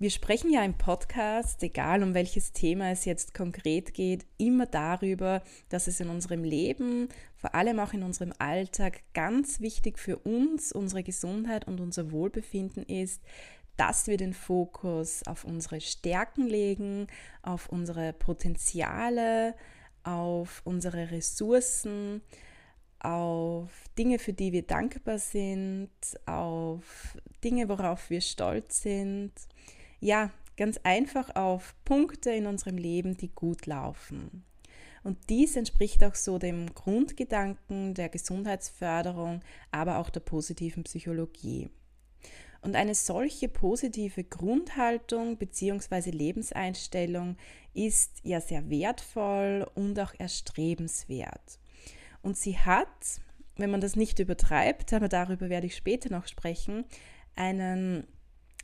Wir 0.00 0.10
sprechen 0.10 0.52
ja 0.52 0.62
im 0.62 0.78
Podcast, 0.78 1.60
egal 1.64 2.04
um 2.04 2.14
welches 2.14 2.52
Thema 2.52 2.92
es 2.92 3.04
jetzt 3.04 3.34
konkret 3.34 3.94
geht, 3.94 4.26
immer 4.36 4.66
darüber, 4.66 5.42
dass 5.70 5.88
es 5.88 5.98
in 5.98 6.08
unserem 6.08 6.44
Leben, 6.44 7.08
vor 7.34 7.56
allem 7.56 7.80
auch 7.80 7.92
in 7.92 8.04
unserem 8.04 8.32
Alltag, 8.38 9.02
ganz 9.12 9.58
wichtig 9.58 9.98
für 9.98 10.18
uns, 10.18 10.70
unsere 10.70 11.02
Gesundheit 11.02 11.66
und 11.66 11.80
unser 11.80 12.12
Wohlbefinden 12.12 12.84
ist, 12.84 13.24
dass 13.76 14.06
wir 14.06 14.18
den 14.18 14.34
Fokus 14.34 15.26
auf 15.26 15.42
unsere 15.42 15.80
Stärken 15.80 16.46
legen, 16.46 17.08
auf 17.42 17.68
unsere 17.68 18.12
Potenziale, 18.12 19.56
auf 20.04 20.62
unsere 20.64 21.10
Ressourcen, 21.10 22.22
auf 23.00 23.72
Dinge, 23.98 24.20
für 24.20 24.32
die 24.32 24.52
wir 24.52 24.62
dankbar 24.62 25.18
sind, 25.18 25.90
auf 26.24 27.18
Dinge, 27.42 27.68
worauf 27.68 28.10
wir 28.10 28.20
stolz 28.20 28.82
sind 28.82 29.32
ja, 30.00 30.30
ganz 30.56 30.78
einfach 30.82 31.34
auf 31.36 31.74
Punkte 31.84 32.30
in 32.30 32.46
unserem 32.46 32.76
Leben, 32.76 33.16
die 33.16 33.28
gut 33.28 33.66
laufen. 33.66 34.44
Und 35.04 35.16
dies 35.30 35.56
entspricht 35.56 36.02
auch 36.04 36.14
so 36.14 36.38
dem 36.38 36.74
Grundgedanken 36.74 37.94
der 37.94 38.08
Gesundheitsförderung, 38.08 39.40
aber 39.70 39.98
auch 39.98 40.10
der 40.10 40.20
positiven 40.20 40.84
Psychologie. 40.84 41.70
Und 42.60 42.74
eine 42.74 42.94
solche 42.94 43.48
positive 43.48 44.24
Grundhaltung 44.24 45.36
bzw. 45.36 46.10
Lebenseinstellung 46.10 47.36
ist 47.72 48.18
ja 48.24 48.40
sehr 48.40 48.68
wertvoll 48.68 49.66
und 49.74 49.98
auch 50.00 50.12
erstrebenswert. 50.18 51.60
Und 52.20 52.36
sie 52.36 52.58
hat, 52.58 53.20
wenn 53.56 53.70
man 53.70 53.80
das 53.80 53.94
nicht 53.94 54.18
übertreibt, 54.18 54.92
aber 54.92 55.08
darüber 55.08 55.48
werde 55.48 55.68
ich 55.68 55.76
später 55.76 56.10
noch 56.10 56.26
sprechen, 56.26 56.84
einen 57.36 58.08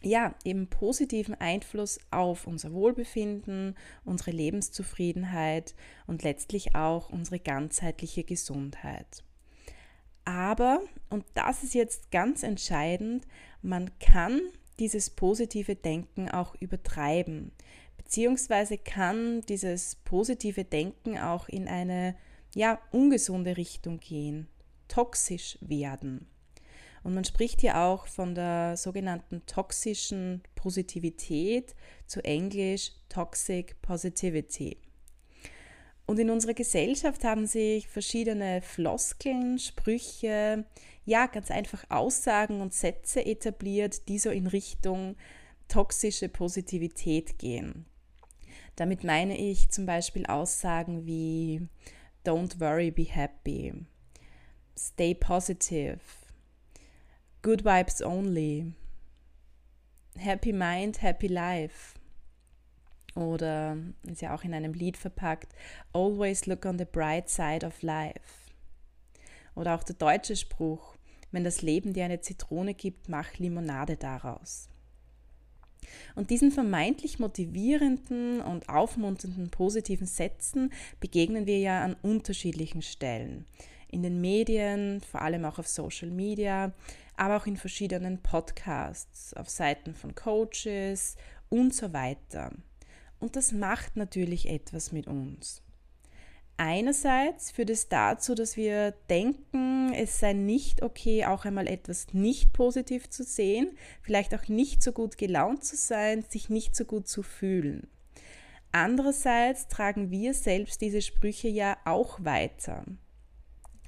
ja, 0.05 0.35
eben 0.45 0.69
positiven 0.69 1.35
Einfluss 1.35 1.99
auf 2.11 2.47
unser 2.47 2.73
Wohlbefinden, 2.73 3.77
unsere 4.05 4.31
Lebenszufriedenheit 4.31 5.75
und 6.07 6.23
letztlich 6.23 6.75
auch 6.75 7.11
unsere 7.11 7.39
ganzheitliche 7.39 8.25
Gesundheit. 8.25 9.25
Aber, 10.25 10.81
und 11.11 11.25
das 11.35 11.63
ist 11.63 11.75
jetzt 11.75 12.11
ganz 12.11 12.43
entscheidend, 12.43 13.27
man 13.63 13.91
kann 13.99 14.41
dieses 14.79 15.11
positive 15.11 15.77
Denken 15.77 16.31
auch 16.31 16.55
übertreiben, 16.57 17.53
beziehungsweise 17.97 18.79
kann 18.79 19.43
dieses 19.43 19.97
positive 19.97 20.65
Denken 20.65 21.19
auch 21.19 21.49
in 21.49 21.69
eine 21.69 22.17
ja, 22.55 22.81
ungesunde 22.91 23.57
Richtung 23.57 24.01
gehen, 24.01 24.49
toxisch 24.89 25.59
werden. 25.61 26.27
Und 27.05 27.15
man 27.15 27.25
spricht 27.25 27.61
hier 27.61 27.79
auch 27.79 28.07
von 28.07 28.35
der 28.35 28.77
sogenannten 28.77 29.45
toxischen 29.47 30.43
Positivität, 30.57 31.75
zu 32.07 32.25
Englisch 32.25 32.93
Toxic 33.11 33.81
Positivity. 33.83 34.79
Und 36.07 36.19
in 36.19 36.31
unserer 36.31 36.55
Gesellschaft 36.55 37.23
haben 37.25 37.47
sich 37.47 37.89
verschiedene 37.89 38.63
Floskeln, 38.63 39.59
Sprüche, 39.59 40.65
ja, 41.05 41.27
ganz 41.27 41.51
einfach 41.51 41.85
Aussagen 41.91 42.61
und 42.61 42.73
Sätze 42.73 43.25
etabliert, 43.25 44.09
die 44.09 44.19
so 44.19 44.31
in 44.31 44.47
Richtung 44.47 45.17
toxische 45.69 46.29
Positivität 46.31 47.39
gehen. 47.39 47.85
Damit 48.77 49.05
meine 49.05 49.37
ich 49.39 49.71
zum 49.71 49.87
Beispiel 49.87 50.27
Aussagen 50.27 51.07
wie 51.07 51.69
Don't 52.25 52.61
worry, 52.61 52.91
be 52.91 53.05
happy, 53.05 53.75
Stay 54.77 55.15
positive, 55.15 56.01
Good 57.45 57.63
Vibes 57.63 58.01
Only, 58.01 58.73
Happy 60.17 60.51
Mind, 60.51 61.03
Happy 61.03 61.27
Life. 61.27 61.95
Oder 63.17 63.77
ist 64.05 64.23
ja 64.23 64.35
auch 64.35 64.45
in 64.45 64.55
einem 64.55 64.73
Lied 64.73 64.97
verpackt, 64.97 65.55
Always 65.93 66.47
look 66.47 66.65
on 66.65 66.79
the 66.79 66.87
bright 66.87 67.29
side 67.29 67.67
of 67.67 67.83
life. 67.83 68.51
Oder 69.55 69.75
auch 69.75 69.83
der 69.83 69.97
deutsche 69.97 70.37
Spruch, 70.37 70.97
wenn 71.33 71.45
das 71.45 71.61
Leben 71.61 71.93
dir 71.93 72.07
eine 72.07 72.23
Zitrone 72.23 72.73
gibt, 72.73 73.11
mach 73.11 73.37
Limonade 73.37 73.99
daraus. 73.99 74.71
Und 76.15 76.31
diesen 76.31 76.51
vermeintlich 76.51 77.19
motivierenden 77.19 78.41
und 78.41 78.71
aufmunternden 78.71 79.51
positiven 79.51 80.07
Sätzen 80.07 80.73
begegnen 80.99 81.45
wir 81.45 81.59
ja 81.59 81.85
an 81.85 81.95
unterschiedlichen 82.01 82.81
Stellen. 82.81 83.45
In 83.91 84.03
den 84.03 84.23
Medien, 84.23 85.03
vor 85.03 85.21
allem 85.21 85.45
auch 85.45 85.59
auf 85.59 85.69
Social 85.69 86.09
Media, 86.09 86.73
aber 87.17 87.37
auch 87.37 87.47
in 87.47 87.57
verschiedenen 87.57 88.23
Podcasts, 88.23 89.35
auf 89.35 89.49
Seiten 89.49 89.95
von 89.95 90.15
Coaches 90.15 91.17
und 91.49 91.75
so 91.75 91.93
weiter. 91.93 92.51
Und 93.21 93.37
das 93.37 93.53
macht 93.53 93.97
natürlich 93.97 94.49
etwas 94.49 94.93
mit 94.93 95.07
uns. 95.07 95.63
Einerseits 96.57 97.51
führt 97.51 97.71
es 97.71 97.89
dazu, 97.89 98.35
dass 98.37 98.57
wir 98.57 98.93
denken, 99.11 99.93
es 99.93 100.21
sei 100.21 100.35
nicht 100.35 100.83
okay, 100.83 101.25
auch 101.25 101.45
einmal 101.45 101.67
etwas 101.67 102.13
nicht 102.13 102.53
positiv 102.53 103.11
zu 103.11 103.25
sehen, 103.25 103.77
vielleicht 104.03 104.35
auch 104.35 104.47
nicht 104.47 104.83
so 104.83 104.93
gut 104.93 105.19
gelaunt 105.19 105.65
zu 105.65 105.77
sein, 105.77 106.25
sich 106.29 106.51
nicht 106.51 106.77
so 106.77 106.85
gut 106.85 107.09
zu 107.09 107.25
fühlen. 107.25 107.89
Andererseits 108.71 109.67
tragen 109.69 110.11
wir 110.11 110.33
selbst 110.35 110.81
diese 110.81 111.03
Sprüche 111.03 111.49
ja 111.49 111.77
auch 111.85 112.25
weiter. 112.25 112.85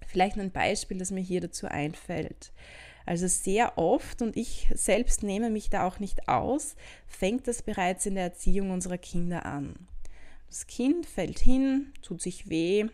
Vielleicht 0.07 0.39
ein 0.39 0.53
Beispiel, 0.53 0.99
das 0.99 1.11
mir 1.11 1.21
hier 1.21 1.41
dazu 1.41 1.67
einfällt. 1.67 2.53
Also 3.07 3.29
sehr 3.29 3.79
oft, 3.79 4.21
und 4.21 4.37
ich 4.37 4.69
selbst 4.75 5.23
nehme 5.23 5.49
mich 5.49 5.71
da 5.71 5.87
auch 5.87 6.01
nicht 6.01 6.29
aus, 6.29 6.75
fängt 7.07 7.47
das 7.47 7.63
bereits 7.63 8.05
in 8.05 8.17
der 8.17 8.25
Erziehung 8.25 8.73
unserer 8.73 8.99
Kinder 8.99 9.47
an. 9.47 9.77
Das 10.49 10.67
Kind 10.67 11.07
fällt 11.07 11.39
hin, 11.39 11.93
tut 12.03 12.21
sich 12.21 12.51
weh 12.51 12.87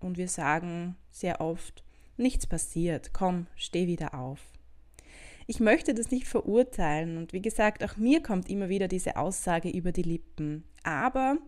und 0.00 0.18
wir 0.18 0.28
sagen 0.28 0.96
sehr 1.10 1.40
oft, 1.40 1.82
nichts 2.18 2.46
passiert, 2.46 3.12
komm, 3.14 3.46
steh 3.56 3.86
wieder 3.86 4.14
auf. 4.14 4.40
Ich 5.46 5.60
möchte 5.60 5.94
das 5.94 6.10
nicht 6.10 6.26
verurteilen 6.26 7.16
und 7.16 7.32
wie 7.32 7.40
gesagt, 7.40 7.82
auch 7.82 7.96
mir 7.96 8.22
kommt 8.22 8.50
immer 8.50 8.68
wieder 8.68 8.86
diese 8.86 9.16
Aussage 9.16 9.70
über 9.70 9.92
die 9.92 10.02
Lippen. 10.02 10.64
Aber 10.82 11.38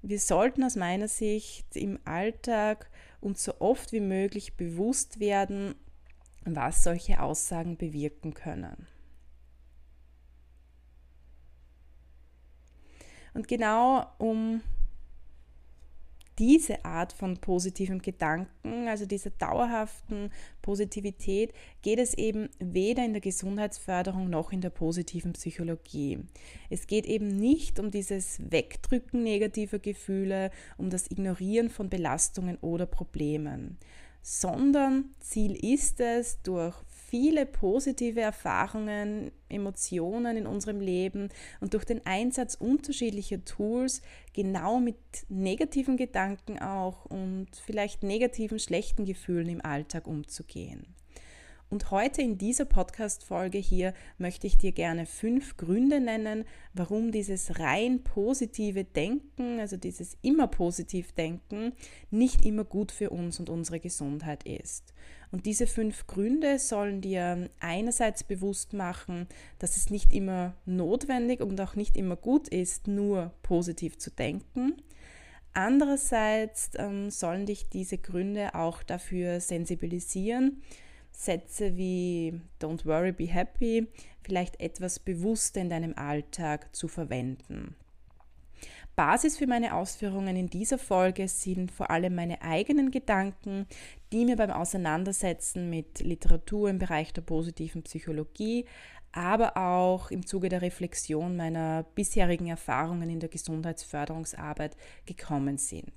wir 0.00 0.18
sollten 0.18 0.64
aus 0.64 0.76
meiner 0.76 1.08
Sicht 1.08 1.76
im 1.76 1.98
Alltag 2.04 2.88
uns 3.20 3.44
so 3.44 3.52
oft 3.58 3.92
wie 3.92 4.00
möglich 4.00 4.56
bewusst 4.56 5.20
werden, 5.20 5.74
was 6.44 6.82
solche 6.82 7.20
Aussagen 7.20 7.76
bewirken 7.76 8.34
können. 8.34 8.86
Und 13.34 13.48
genau 13.48 14.06
um 14.18 14.62
diese 16.38 16.84
Art 16.84 17.12
von 17.12 17.36
positivem 17.36 18.02
Gedanken, 18.02 18.88
also 18.88 19.06
dieser 19.06 19.30
dauerhaften 19.30 20.30
Positivität, 20.62 21.52
geht 21.82 21.98
es 21.98 22.14
eben 22.14 22.48
weder 22.58 23.04
in 23.04 23.12
der 23.12 23.20
Gesundheitsförderung 23.20 24.28
noch 24.30 24.52
in 24.52 24.60
der 24.60 24.70
positiven 24.70 25.32
Psychologie. 25.34 26.24
Es 26.70 26.86
geht 26.86 27.06
eben 27.06 27.28
nicht 27.36 27.78
um 27.78 27.90
dieses 27.90 28.40
Wegdrücken 28.50 29.22
negativer 29.22 29.78
Gefühle, 29.78 30.50
um 30.76 30.90
das 30.90 31.10
Ignorieren 31.10 31.70
von 31.70 31.88
Belastungen 31.88 32.56
oder 32.58 32.86
Problemen, 32.86 33.78
sondern 34.26 35.10
Ziel 35.20 35.54
ist 35.54 36.00
es, 36.00 36.40
durch 36.40 36.74
viele 36.88 37.44
positive 37.44 38.22
Erfahrungen, 38.22 39.30
Emotionen 39.50 40.38
in 40.38 40.46
unserem 40.46 40.80
Leben 40.80 41.28
und 41.60 41.74
durch 41.74 41.84
den 41.84 42.04
Einsatz 42.06 42.54
unterschiedlicher 42.54 43.44
Tools 43.44 44.00
genau 44.32 44.80
mit 44.80 44.96
negativen 45.28 45.98
Gedanken 45.98 46.58
auch 46.58 47.04
und 47.04 47.48
vielleicht 47.66 48.02
negativen, 48.02 48.58
schlechten 48.58 49.04
Gefühlen 49.04 49.50
im 49.50 49.62
Alltag 49.62 50.06
umzugehen. 50.06 50.86
Und 51.74 51.90
heute 51.90 52.22
in 52.22 52.38
dieser 52.38 52.66
Podcast-Folge 52.66 53.58
hier 53.58 53.94
möchte 54.16 54.46
ich 54.46 54.56
dir 54.56 54.70
gerne 54.70 55.06
fünf 55.06 55.56
Gründe 55.56 55.98
nennen, 55.98 56.44
warum 56.72 57.10
dieses 57.10 57.58
rein 57.58 58.04
positive 58.04 58.84
Denken, 58.84 59.58
also 59.58 59.76
dieses 59.76 60.16
immer 60.22 60.46
positiv 60.46 61.10
Denken, 61.14 61.72
nicht 62.12 62.46
immer 62.46 62.62
gut 62.62 62.92
für 62.92 63.10
uns 63.10 63.40
und 63.40 63.50
unsere 63.50 63.80
Gesundheit 63.80 64.44
ist. 64.44 64.94
Und 65.32 65.46
diese 65.46 65.66
fünf 65.66 66.06
Gründe 66.06 66.60
sollen 66.60 67.00
dir 67.00 67.50
einerseits 67.58 68.22
bewusst 68.22 68.72
machen, 68.72 69.26
dass 69.58 69.76
es 69.76 69.90
nicht 69.90 70.12
immer 70.12 70.54
notwendig 70.66 71.40
und 71.40 71.60
auch 71.60 71.74
nicht 71.74 71.96
immer 71.96 72.14
gut 72.14 72.46
ist, 72.46 72.86
nur 72.86 73.32
positiv 73.42 73.98
zu 73.98 74.12
denken. 74.12 74.76
Andererseits 75.54 76.70
ähm, 76.76 77.10
sollen 77.10 77.46
dich 77.46 77.68
diese 77.68 77.98
Gründe 77.98 78.54
auch 78.54 78.84
dafür 78.84 79.40
sensibilisieren, 79.40 80.62
Sätze 81.16 81.76
wie 81.76 82.40
Don't 82.60 82.84
worry, 82.84 83.12
be 83.12 83.26
happy 83.26 83.88
vielleicht 84.24 84.60
etwas 84.60 84.98
bewusster 84.98 85.60
in 85.60 85.70
deinem 85.70 85.94
Alltag 85.96 86.74
zu 86.74 86.88
verwenden. 86.88 87.76
Basis 88.96 89.36
für 89.36 89.46
meine 89.46 89.74
Ausführungen 89.74 90.36
in 90.36 90.48
dieser 90.48 90.78
Folge 90.78 91.26
sind 91.26 91.72
vor 91.72 91.90
allem 91.90 92.14
meine 92.14 92.42
eigenen 92.42 92.90
Gedanken, 92.90 93.66
die 94.12 94.24
mir 94.24 94.36
beim 94.36 94.50
Auseinandersetzen 94.50 95.68
mit 95.68 96.00
Literatur 96.00 96.70
im 96.70 96.78
Bereich 96.78 97.12
der 97.12 97.22
positiven 97.22 97.82
Psychologie, 97.82 98.66
aber 99.10 99.56
auch 99.56 100.10
im 100.10 100.26
Zuge 100.26 100.48
der 100.48 100.62
Reflexion 100.62 101.36
meiner 101.36 101.84
bisherigen 101.94 102.46
Erfahrungen 102.46 103.10
in 103.10 103.20
der 103.20 103.28
Gesundheitsförderungsarbeit 103.28 104.76
gekommen 105.06 105.58
sind. 105.58 105.92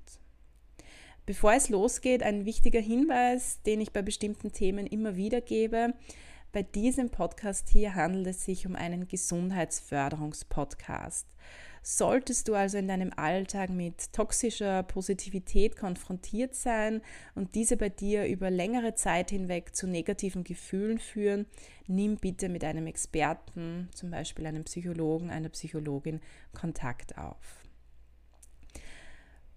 Bevor 1.27 1.53
es 1.53 1.67
losgeht, 1.67 2.23
ein 2.23 2.45
wichtiger 2.45 2.79
Hinweis, 2.79 3.61
den 3.63 3.81
ich 3.81 3.91
bei 3.91 4.01
bestimmten 4.01 4.53
Themen 4.53 4.87
immer 4.87 5.17
wieder 5.17 5.41
gebe. 5.41 5.93
Bei 6.53 6.63
diesem 6.63 7.09
Podcast 7.09 7.67
hier 7.67 7.95
handelt 7.95 8.27
es 8.27 8.45
sich 8.45 8.65
um 8.65 8.77
einen 8.77 9.09
Gesundheitsförderungspodcast. 9.09 11.27
Solltest 11.83 12.47
du 12.47 12.55
also 12.55 12.77
in 12.77 12.87
deinem 12.87 13.11
Alltag 13.13 13.69
mit 13.69 14.13
toxischer 14.13 14.83
Positivität 14.83 15.75
konfrontiert 15.75 16.55
sein 16.55 17.01
und 17.35 17.55
diese 17.55 17.75
bei 17.75 17.89
dir 17.89 18.25
über 18.25 18.49
längere 18.49 18.95
Zeit 18.95 19.31
hinweg 19.31 19.75
zu 19.75 19.85
negativen 19.85 20.45
Gefühlen 20.45 20.97
führen, 20.97 21.45
nimm 21.87 22.15
bitte 22.15 22.47
mit 22.47 22.63
einem 22.63 22.87
Experten, 22.87 23.89
zum 23.93 24.11
Beispiel 24.11 24.45
einem 24.45 24.63
Psychologen, 24.63 25.29
einer 25.29 25.49
Psychologin, 25.49 26.21
Kontakt 26.53 27.17
auf. 27.17 27.66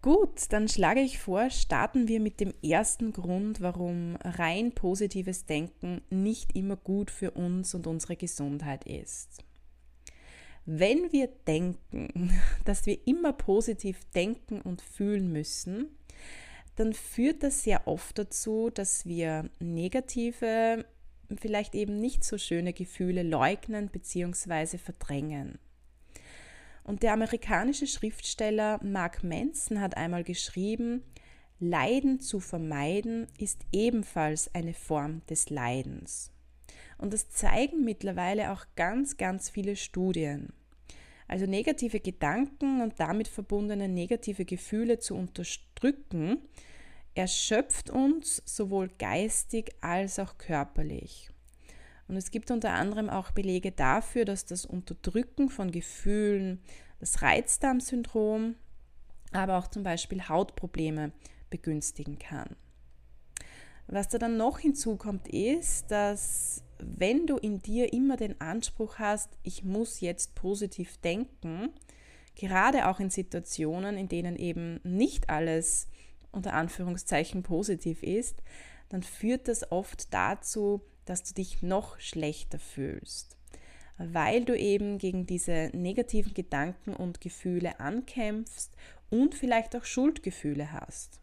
Gut, 0.02 0.50
dann 0.50 0.66
schlage 0.66 1.00
ich 1.00 1.18
vor, 1.18 1.50
starten 1.50 2.08
wir 2.08 2.20
mit 2.20 2.40
dem 2.40 2.54
ersten 2.62 3.12
Grund, 3.12 3.60
warum 3.60 4.16
rein 4.22 4.72
positives 4.72 5.44
Denken 5.44 6.00
nicht 6.08 6.56
immer 6.56 6.76
gut 6.76 7.10
für 7.10 7.32
uns 7.32 7.74
und 7.74 7.86
unsere 7.86 8.16
Gesundheit 8.16 8.86
ist. 8.86 9.44
Wenn 10.64 11.12
wir 11.12 11.26
denken, 11.46 12.32
dass 12.64 12.86
wir 12.86 13.06
immer 13.06 13.34
positiv 13.34 13.98
denken 14.14 14.62
und 14.62 14.80
fühlen 14.80 15.30
müssen, 15.32 15.88
dann 16.76 16.94
führt 16.94 17.42
das 17.42 17.62
sehr 17.62 17.86
oft 17.86 18.16
dazu, 18.16 18.70
dass 18.70 19.04
wir 19.04 19.50
negative, 19.58 20.86
vielleicht 21.38 21.74
eben 21.74 22.00
nicht 22.00 22.24
so 22.24 22.38
schöne 22.38 22.72
Gefühle 22.72 23.22
leugnen 23.22 23.88
bzw. 23.88 24.78
verdrängen. 24.78 25.58
Und 26.84 27.02
der 27.02 27.12
amerikanische 27.12 27.86
Schriftsteller 27.86 28.80
Mark 28.82 29.22
Manson 29.22 29.80
hat 29.80 29.96
einmal 29.96 30.24
geschrieben, 30.24 31.02
Leiden 31.58 32.20
zu 32.20 32.40
vermeiden 32.40 33.26
ist 33.38 33.60
ebenfalls 33.70 34.54
eine 34.54 34.72
Form 34.72 35.20
des 35.28 35.50
Leidens. 35.50 36.32
Und 36.96 37.12
das 37.12 37.30
zeigen 37.30 37.84
mittlerweile 37.84 38.52
auch 38.52 38.64
ganz, 38.76 39.16
ganz 39.18 39.50
viele 39.50 39.76
Studien. 39.76 40.52
Also 41.28 41.46
negative 41.46 42.00
Gedanken 42.00 42.80
und 42.80 42.98
damit 42.98 43.28
verbundene 43.28 43.88
negative 43.88 44.44
Gefühle 44.44 44.98
zu 44.98 45.14
unterdrücken, 45.14 46.38
erschöpft 47.14 47.90
uns 47.90 48.42
sowohl 48.46 48.88
geistig 48.98 49.70
als 49.80 50.18
auch 50.18 50.38
körperlich. 50.38 51.30
Und 52.10 52.16
es 52.16 52.32
gibt 52.32 52.50
unter 52.50 52.72
anderem 52.72 53.08
auch 53.08 53.30
Belege 53.30 53.70
dafür, 53.70 54.24
dass 54.24 54.44
das 54.44 54.66
Unterdrücken 54.66 55.48
von 55.48 55.70
Gefühlen, 55.70 56.60
das 56.98 57.22
Reizdarmsyndrom, 57.22 58.56
aber 59.30 59.58
auch 59.58 59.68
zum 59.68 59.84
Beispiel 59.84 60.28
Hautprobleme 60.28 61.12
begünstigen 61.50 62.18
kann. 62.18 62.56
Was 63.86 64.08
da 64.08 64.18
dann 64.18 64.36
noch 64.36 64.58
hinzukommt, 64.58 65.28
ist, 65.28 65.92
dass 65.92 66.64
wenn 66.80 67.28
du 67.28 67.36
in 67.36 67.62
dir 67.62 67.92
immer 67.92 68.16
den 68.16 68.40
Anspruch 68.40 68.98
hast, 68.98 69.30
ich 69.44 69.62
muss 69.62 70.00
jetzt 70.00 70.34
positiv 70.34 70.96
denken, 70.96 71.70
gerade 72.34 72.88
auch 72.88 72.98
in 72.98 73.10
Situationen, 73.10 73.96
in 73.96 74.08
denen 74.08 74.34
eben 74.34 74.80
nicht 74.82 75.30
alles 75.30 75.86
unter 76.32 76.54
Anführungszeichen 76.54 77.44
positiv 77.44 78.02
ist, 78.02 78.42
dann 78.88 79.04
führt 79.04 79.46
das 79.46 79.70
oft 79.70 80.12
dazu, 80.12 80.82
dass 81.10 81.24
du 81.24 81.34
dich 81.34 81.60
noch 81.60 81.98
schlechter 81.98 82.60
fühlst, 82.60 83.36
weil 83.98 84.44
du 84.44 84.56
eben 84.56 84.98
gegen 84.98 85.26
diese 85.26 85.70
negativen 85.72 86.34
Gedanken 86.34 86.94
und 86.94 87.20
Gefühle 87.20 87.80
ankämpfst 87.80 88.70
und 89.10 89.34
vielleicht 89.34 89.74
auch 89.74 89.84
Schuldgefühle 89.84 90.72
hast. 90.72 91.20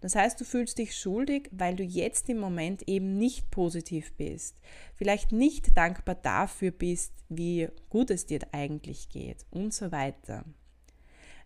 Das 0.00 0.14
heißt, 0.14 0.40
du 0.40 0.44
fühlst 0.44 0.78
dich 0.78 0.96
schuldig, 0.96 1.48
weil 1.50 1.74
du 1.74 1.82
jetzt 1.82 2.28
im 2.28 2.38
Moment 2.38 2.88
eben 2.88 3.18
nicht 3.18 3.50
positiv 3.50 4.12
bist, 4.12 4.54
vielleicht 4.94 5.32
nicht 5.32 5.76
dankbar 5.76 6.14
dafür 6.14 6.70
bist, 6.70 7.12
wie 7.28 7.66
gut 7.90 8.10
es 8.12 8.26
dir 8.26 8.40
eigentlich 8.52 9.08
geht 9.08 9.44
und 9.50 9.74
so 9.74 9.90
weiter. 9.90 10.44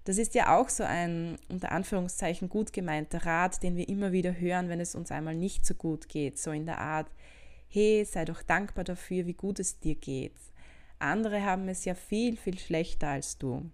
Das 0.04 0.18
ist 0.18 0.34
ja 0.34 0.58
auch 0.58 0.68
so 0.68 0.84
ein 0.84 1.38
unter 1.48 1.72
Anführungszeichen 1.72 2.50
gut 2.50 2.74
gemeinter 2.74 3.24
Rat, 3.24 3.62
den 3.62 3.76
wir 3.76 3.88
immer 3.88 4.12
wieder 4.12 4.38
hören, 4.38 4.68
wenn 4.68 4.80
es 4.80 4.94
uns 4.94 5.10
einmal 5.10 5.34
nicht 5.34 5.64
so 5.64 5.72
gut 5.72 6.10
geht, 6.10 6.38
so 6.38 6.50
in 6.50 6.66
der 6.66 6.78
Art, 6.78 7.10
hey, 7.70 8.05
sei 8.05 8.25
doch 8.25 8.43
dankbar 8.43 8.84
dafür, 8.84 9.26
wie 9.26 9.34
gut 9.34 9.58
es 9.58 9.78
dir 9.78 9.94
geht. 9.94 10.34
Andere 10.99 11.43
haben 11.44 11.69
es 11.69 11.84
ja 11.84 11.94
viel, 11.94 12.37
viel 12.37 12.58
schlechter 12.58 13.08
als 13.08 13.38
du. 13.38 13.70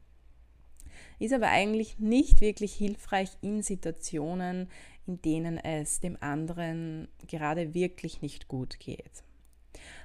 Ist 1.19 1.33
aber 1.33 1.49
eigentlich 1.49 1.99
nicht 1.99 2.41
wirklich 2.41 2.75
hilfreich 2.75 3.31
in 3.41 3.63
Situationen, 3.63 4.71
in 5.07 5.21
denen 5.23 5.57
es 5.59 6.01
dem 6.01 6.17
anderen 6.21 7.09
gerade 7.27 7.75
wirklich 7.75 8.23
nicht 8.23 8.49
gut 8.49 8.79
geht. 8.79 9.25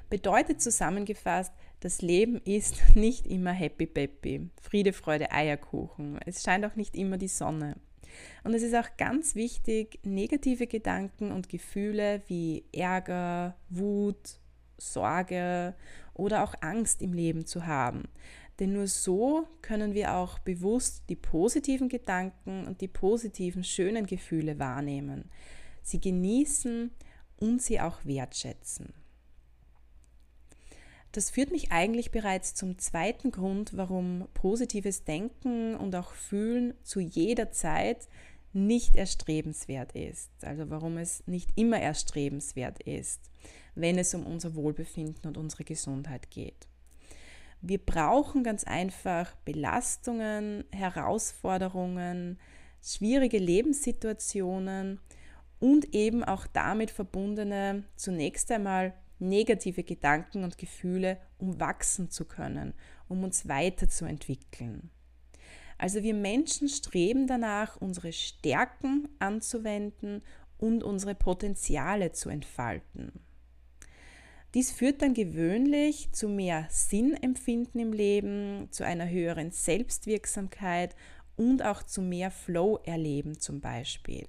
Bedeutet 0.10 0.62
zusammengefasst, 0.62 1.54
das 1.80 2.02
Leben 2.02 2.42
ist 2.44 2.82
nicht 2.96 3.28
immer 3.28 3.52
happy 3.52 3.88
peppy, 3.88 4.50
Friede, 4.62 4.94
Freude, 4.94 5.32
Eierkuchen. 5.32 6.20
Es 6.26 6.44
scheint 6.44 6.66
auch 6.66 6.76
nicht 6.76 6.96
immer 6.96 7.18
die 7.18 7.28
Sonne. 7.28 7.76
Und 8.44 8.54
es 8.54 8.64
ist 8.64 8.76
auch 8.76 8.98
ganz 8.98 9.36
wichtig, 9.36 10.00
negative 10.04 10.68
Gedanken 10.68 11.32
und 11.32 11.50
Gefühle 11.50 12.22
wie 12.28 12.64
Ärger, 12.74 13.56
Wut, 13.70 14.40
Sorge 14.78 15.76
oder 16.14 16.44
auch 16.44 16.56
Angst 16.62 17.02
im 17.02 17.14
Leben 17.14 17.46
zu 17.46 17.66
haben. 17.66 18.04
Denn 18.60 18.74
nur 18.74 18.88
so 18.88 19.48
können 19.62 19.94
wir 19.94 20.14
auch 20.14 20.38
bewusst 20.40 21.04
die 21.10 21.16
positiven 21.16 21.90
Gedanken 21.90 22.68
und 22.68 22.82
die 22.82 22.88
positiven, 22.88 23.64
schönen 23.64 24.06
Gefühle 24.06 24.60
wahrnehmen, 24.60 25.30
sie 25.82 26.00
genießen 26.00 26.92
und 27.38 27.62
sie 27.62 27.82
auch 27.82 28.06
wertschätzen. 28.06 28.94
Das 31.12 31.30
führt 31.30 31.52
mich 31.52 31.72
eigentlich 31.72 32.12
bereits 32.12 32.54
zum 32.54 32.78
zweiten 32.78 33.32
Grund, 33.32 33.76
warum 33.76 34.28
positives 34.34 35.04
Denken 35.04 35.76
und 35.76 35.96
auch 35.96 36.14
Fühlen 36.14 36.74
zu 36.84 37.02
jeder 37.02 37.52
Zeit 37.52 38.08
nicht 38.54 38.96
erstrebenswert 38.96 39.94
ist. 39.94 40.32
Also 40.42 40.70
warum 40.70 40.98
es 40.98 41.26
nicht 41.28 41.50
immer 41.56 41.80
erstrebenswert 41.80 42.82
ist, 42.84 43.30
wenn 43.76 43.98
es 43.98 44.14
um 44.14 44.26
unser 44.26 44.56
Wohlbefinden 44.56 45.28
und 45.28 45.38
unsere 45.38 45.64
Gesundheit 45.64 46.32
geht. 46.32 46.68
Wir 47.62 47.78
brauchen 47.78 48.44
ganz 48.44 48.64
einfach 48.64 49.36
Belastungen, 49.46 50.64
Herausforderungen, 50.72 52.40
schwierige 52.82 53.38
Lebenssituationen 53.38 55.00
und 55.60 55.94
eben 55.94 56.24
auch 56.24 56.48
damit 56.48 56.90
verbundene 56.90 57.84
zunächst 57.96 58.52
einmal 58.52 58.94
negative 59.22 59.84
Gedanken 59.84 60.44
und 60.44 60.58
Gefühle, 60.58 61.18
um 61.38 61.60
wachsen 61.60 62.10
zu 62.10 62.26
können, 62.26 62.74
um 63.08 63.24
uns 63.24 63.48
weiterzuentwickeln. 63.48 64.90
Also 65.78 66.04
wir 66.04 66.14
Menschen 66.14 66.70
streben 66.70 67.26
danach, 67.26 67.78
unsere 67.78 68.14
Stärken 68.14 69.08
anzuwenden 69.20 70.22
und 70.58 70.84
unsere 70.84 71.16
Potenziale 71.16 72.12
zu 72.12 72.30
entfalten. 72.30 73.12
Dies 74.54 74.72
führt 74.72 75.02
dann 75.02 75.14
gewöhnlich 75.14 76.12
zu 76.12 76.28
mehr 76.28 76.68
Sinnempfinden 76.70 77.80
im 77.80 77.94
Leben, 77.94 78.68
zu 78.70 78.86
einer 78.86 79.10
höheren 79.10 79.52
Selbstwirksamkeit 79.52 80.96
und 81.38 81.64
auch 81.64 81.84
zu 81.84 82.02
mehr 82.02 82.32
Flow-Erleben 82.32 83.40
zum 83.40 83.62
Beispiel. 83.62 84.28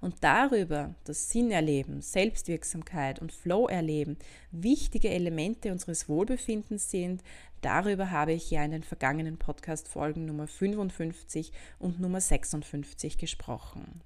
Und 0.00 0.22
darüber, 0.22 0.94
das 1.04 1.30
Sinnerleben, 1.30 2.02
Selbstwirksamkeit 2.02 3.20
und 3.20 3.32
Flow-Erleben 3.32 4.16
wichtige 4.50 5.10
Elemente 5.10 5.72
unseres 5.72 6.08
Wohlbefindens 6.08 6.90
sind, 6.90 7.22
darüber 7.60 8.10
habe 8.10 8.32
ich 8.32 8.50
ja 8.50 8.64
in 8.64 8.72
den 8.72 8.82
vergangenen 8.82 9.38
Podcast-Folgen 9.38 10.24
Nummer 10.24 10.46
55 10.46 11.52
und 11.78 12.00
Nummer 12.00 12.20
56 12.20 13.18
gesprochen 13.18 14.02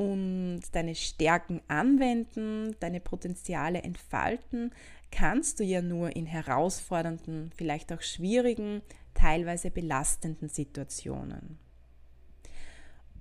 und 0.00 0.62
deine 0.72 0.94
Stärken 0.94 1.60
anwenden, 1.68 2.74
deine 2.80 3.00
Potenziale 3.00 3.82
entfalten, 3.82 4.72
kannst 5.10 5.60
du 5.60 5.64
ja 5.64 5.82
nur 5.82 6.16
in 6.16 6.24
herausfordernden, 6.24 7.50
vielleicht 7.54 7.92
auch 7.92 8.00
schwierigen, 8.00 8.80
teilweise 9.12 9.70
belastenden 9.70 10.48
Situationen. 10.48 11.58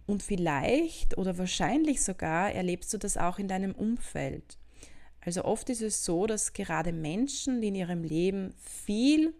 Und 0.10 0.24
vielleicht 0.24 1.20
oder 1.20 1.38
wahrscheinlich 1.38 2.01
sogar 2.01 2.51
erlebst 2.51 2.92
du 2.92 2.98
das 2.98 3.16
auch 3.16 3.38
in 3.38 3.48
deinem 3.48 3.75
Umfeld. 3.75 4.58
Also 5.22 5.46
oft 5.46 5.70
ist 5.70 5.84
es 5.84 6.04
so, 6.04 6.25
dass 6.25 6.54
gerade 6.54 6.92
Menschen, 6.92 7.62
die 7.62 7.68
in 7.68 7.75
ihrem 7.75 8.04
Leben 8.04 8.56
viel 8.58 9.36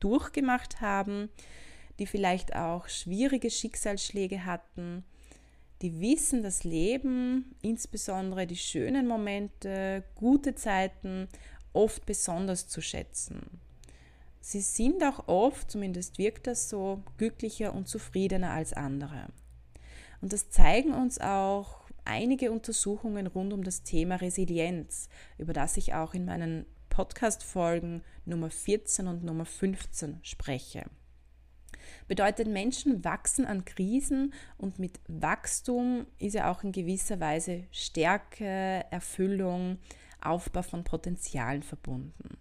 durchgemacht 0.00 0.82
haben, 0.82 1.30
die 1.98 2.04
vielleicht 2.04 2.54
auch 2.54 2.86
schwierige 2.86 3.48
Schicksalsschläge 3.48 4.44
hatten, 4.44 5.04
die 5.80 6.02
wissen 6.02 6.42
das 6.42 6.64
Leben, 6.64 7.54
insbesondere 7.62 8.46
die 8.46 8.58
schönen 8.58 9.08
Momente, 9.08 10.04
gute 10.16 10.54
Zeiten, 10.54 11.28
oft 11.72 12.04
besonders 12.04 12.68
zu 12.68 12.82
schätzen. 12.82 13.58
Sie 14.42 14.60
sind 14.60 15.02
auch 15.02 15.28
oft, 15.28 15.70
zumindest 15.70 16.18
wirkt 16.18 16.46
das 16.46 16.68
so, 16.68 17.02
glücklicher 17.16 17.72
und 17.72 17.88
zufriedener 17.88 18.50
als 18.50 18.74
andere. 18.74 19.28
Und 20.24 20.32
das 20.32 20.48
zeigen 20.48 20.94
uns 20.94 21.20
auch 21.20 21.84
einige 22.06 22.50
Untersuchungen 22.50 23.26
rund 23.26 23.52
um 23.52 23.62
das 23.62 23.82
Thema 23.82 24.14
Resilienz, 24.16 25.10
über 25.36 25.52
das 25.52 25.76
ich 25.76 25.92
auch 25.92 26.14
in 26.14 26.24
meinen 26.24 26.64
Podcast-Folgen 26.88 28.02
Nummer 28.24 28.48
14 28.48 29.06
und 29.06 29.22
Nummer 29.22 29.44
15 29.44 30.20
spreche 30.22 30.86
bedeutet, 32.08 32.48
Menschen 32.48 33.04
wachsen 33.04 33.44
an 33.44 33.66
Krisen 33.66 34.32
und 34.56 34.78
mit 34.78 34.98
Wachstum 35.08 36.06
ist 36.18 36.32
ja 36.32 36.50
auch 36.50 36.64
in 36.64 36.72
gewisser 36.72 37.20
Weise 37.20 37.64
Stärke, 37.70 38.86
Erfüllung, 38.90 39.76
Aufbau 40.22 40.62
von 40.62 40.84
Potenzialen 40.84 41.62
verbunden. 41.62 42.38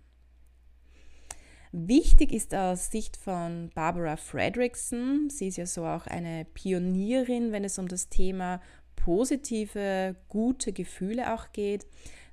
Wichtig 1.75 2.33
ist 2.33 2.53
aus 2.53 2.91
Sicht 2.91 3.17
von 3.17 3.71
Barbara 3.73 4.15
Fredrickson, 4.15 5.31
sie 5.31 5.47
ist 5.47 5.57
ja 5.57 5.65
so 5.65 5.85
auch 5.85 6.05
eine 6.05 6.45
Pionierin, 6.45 7.51
wenn 7.51 7.63
es 7.63 7.79
um 7.79 7.87
das 7.87 8.09
Thema 8.09 8.61
positive, 8.95 10.15
gute 10.29 10.71
Gefühle 10.71 11.33
auch 11.33 11.51
geht, 11.51 11.87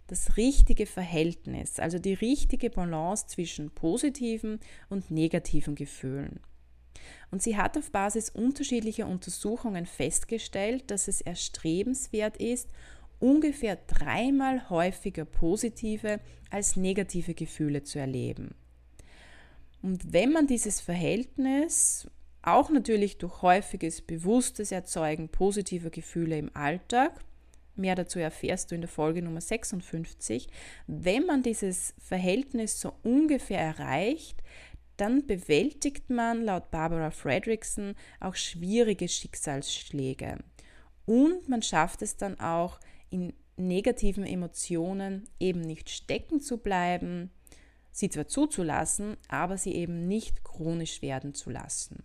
das 0.09 0.37
richtige 0.37 0.85
Verhältnis, 0.85 1.79
also 1.79 1.99
die 1.99 2.13
richtige 2.13 2.69
Balance 2.69 3.29
zwischen 3.29 3.71
positiven 3.71 4.61
und 4.91 5.11
negativen 5.11 5.75
Gefühlen. 5.75 6.41
Und 7.31 7.43
sie 7.43 7.57
hat 7.57 7.79
auf 7.79 7.91
Basis 7.91 8.29
unterschiedlicher 8.29 9.07
Untersuchungen 9.07 9.87
festgestellt, 9.87 10.91
dass 10.91 11.09
es 11.09 11.23
erstrebenswert 11.23 12.37
ist, 12.37 12.69
ungefähr 13.21 13.79
dreimal 13.87 14.69
häufiger 14.69 15.25
positive 15.25 16.21
als 16.51 16.77
negative 16.77 17.33
Gefühle 17.33 17.85
zu 17.85 17.99
erleben. 17.99 18.55
Und 19.83 20.13
wenn 20.13 20.33
man 20.33 20.47
dieses 20.47 20.81
Verhältnis 20.81 22.09
auch 22.43 22.71
natürlich 22.71 23.19
durch 23.19 23.43
häufiges 23.43 24.03
bewusstes 24.03 24.73
Erzeugen 24.73 25.29
positiver 25.29 25.91
Gefühle 25.91 26.39
im 26.39 26.55
Alltag, 26.55 27.13
mehr 27.77 27.95
dazu 27.95 28.19
erfährst 28.19 28.71
du 28.71 28.75
in 28.75 28.83
der 28.83 28.89
Folge 28.89 29.23
Nummer 29.23 29.41
56, 29.41 30.49
wenn 30.87 31.27
man 31.27 31.43
dieses 31.43 31.95
Verhältnis 31.99 32.81
so 32.81 32.93
ungefähr 33.03 33.61
erreicht, 33.61 34.43
dann 34.97 35.27
bewältigt 35.27 36.11
man 36.11 36.45
laut 36.45 36.71
Barbara 36.71 37.11
Fredrickson 37.11 37.95
auch 38.21 38.35
schwierige 38.35 39.09
Schicksalsschläge. 39.09 40.39
Und 41.07 41.49
man 41.49 41.63
schafft 41.63 42.03
es 42.03 42.17
dann 42.17 42.39
auch, 42.39 42.79
in 43.09 43.33
negativen 43.57 44.25
Emotionen 44.25 45.29
eben 45.39 45.61
nicht 45.61 45.91
stecken 45.91 46.41
zu 46.41 46.59
bleiben, 46.59 47.31
sie 47.93 48.09
zwar 48.09 48.29
zuzulassen, 48.29 49.17
aber 49.29 49.59
sie 49.59 49.75
eben 49.75 50.07
nicht 50.07 50.45
chronisch 50.45 51.03
werden 51.03 51.35
zu 51.35 51.51
lassen. 51.51 52.03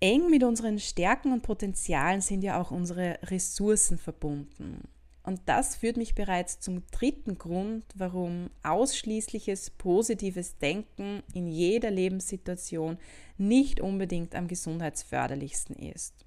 Eng 0.00 0.30
mit 0.30 0.42
unseren 0.42 0.80
Stärken 0.80 1.32
und 1.32 1.42
Potenzialen 1.42 2.20
sind 2.20 2.42
ja 2.42 2.60
auch 2.60 2.72
unsere 2.72 3.20
Ressourcen 3.22 3.98
verbunden. 3.98 4.88
Und 5.22 5.40
das 5.46 5.76
führt 5.76 5.96
mich 5.96 6.16
bereits 6.16 6.58
zum 6.58 6.82
dritten 6.90 7.38
Grund, 7.38 7.84
warum 7.94 8.50
ausschließliches 8.64 9.70
positives 9.70 10.58
Denken 10.58 11.22
in 11.32 11.46
jeder 11.46 11.92
Lebenssituation 11.92 12.98
nicht 13.38 13.80
unbedingt 13.80 14.34
am 14.34 14.48
gesundheitsförderlichsten 14.48 15.76
ist. 15.76 16.26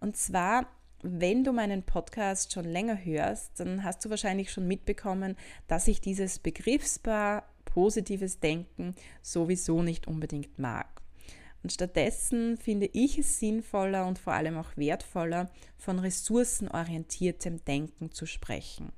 Und 0.00 0.18
zwar, 0.18 0.66
wenn 1.02 1.44
du 1.44 1.52
meinen 1.52 1.82
Podcast 1.82 2.52
schon 2.52 2.64
länger 2.64 3.04
hörst, 3.04 3.58
dann 3.58 3.84
hast 3.84 4.04
du 4.04 4.10
wahrscheinlich 4.10 4.52
schon 4.52 4.66
mitbekommen, 4.66 5.36
dass 5.66 5.88
ich 5.88 6.00
dieses 6.00 6.38
Begriffspaar 6.38 7.48
positives 7.64 8.40
Denken 8.40 8.94
sowieso 9.22 9.82
nicht 9.82 10.06
unbedingt 10.06 10.58
mag. 10.58 10.88
Und 11.62 11.72
stattdessen 11.72 12.56
finde 12.56 12.88
ich 12.92 13.18
es 13.18 13.38
sinnvoller 13.38 14.06
und 14.06 14.18
vor 14.18 14.32
allem 14.32 14.56
auch 14.56 14.76
wertvoller, 14.76 15.50
von 15.76 15.98
ressourcenorientiertem 15.98 17.64
Denken 17.64 18.12
zu 18.12 18.26
sprechen. 18.26 18.92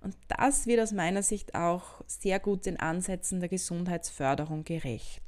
Und 0.00 0.16
das 0.28 0.66
wird 0.66 0.80
aus 0.80 0.92
meiner 0.92 1.22
Sicht 1.22 1.54
auch 1.54 2.02
sehr 2.06 2.40
gut 2.40 2.66
den 2.66 2.80
Ansätzen 2.80 3.40
der 3.40 3.48
Gesundheitsförderung 3.48 4.64
gerecht. 4.64 5.22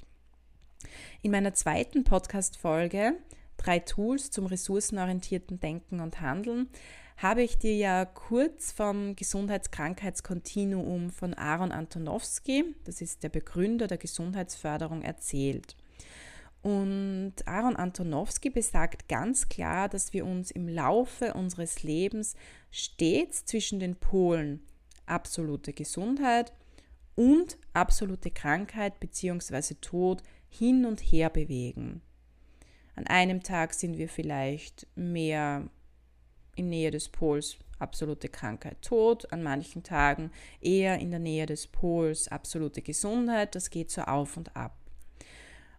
In 1.23 1.31
meiner 1.31 1.55
zweiten 1.55 2.05
Podcast-Folge, 2.05 3.15
drei 3.57 3.79
Tools 3.79 4.31
zum 4.31 4.47
ressourcenorientierten 4.47 5.61
Denken 5.61 6.01
und 6.01 6.21
Handeln, 6.21 6.69
habe 7.17 7.43
ich 7.43 7.59
dir 7.59 7.77
ja 7.77 8.05
kurz 8.05 8.73
vom 8.73 9.15
Gesundheitskrankheitskontinuum 9.15 11.11
von 11.11 11.35
Aaron 11.35 11.73
Antonowski, 11.73 12.75
das 12.85 13.01
ist 13.01 13.23
der 13.23 13.29
Begründer 13.29 13.87
der 13.87 13.99
Gesundheitsförderung, 13.99 15.03
erzählt. 15.03 15.77
Und 16.63 17.35
Aaron 17.45 17.77
Antonowski 17.77 18.49
besagt 18.49 19.07
ganz 19.09 19.49
klar, 19.51 19.89
dass 19.89 20.15
wir 20.15 20.25
uns 20.25 20.51
im 20.51 20.67
Laufe 20.67 21.35
unseres 21.35 21.83
Lebens 21.83 22.35
stets 22.71 23.45
zwischen 23.45 23.81
den 23.81 23.97
Polen 23.97 24.65
absolute 25.05 25.75
Gesundheit 25.75 26.55
und 27.17 27.59
absolute 27.75 28.31
Krankheit 28.31 28.99
bzw. 28.99 29.75
Tod 29.81 30.23
hin 30.49 30.87
und 30.87 31.01
her 31.01 31.29
bewegen. 31.29 32.01
An 32.97 33.07
einem 33.07 33.43
Tag 33.43 33.75
sind 33.75 33.99
wir 33.99 34.09
vielleicht 34.09 34.87
mehr 34.95 35.69
in 36.57 36.69
Nähe 36.69 36.91
des 36.91 37.09
Pols 37.09 37.57
absolute 37.79 38.29
Krankheit, 38.29 38.81
Tod, 38.83 39.33
an 39.33 39.43
manchen 39.43 39.83
Tagen 39.83 40.31
eher 40.61 40.99
in 41.01 41.11
der 41.11 41.19
Nähe 41.19 41.47
des 41.47 41.67
Pols 41.67 42.29
absolute 42.29 42.83
Gesundheit, 42.83 43.55
das 43.55 43.71
geht 43.71 43.91
so 43.91 44.03
auf 44.03 44.37
und 44.37 44.55
ab. 44.57 44.77